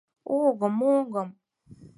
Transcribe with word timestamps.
—Огым, 0.41 0.77
огым. 0.97 1.29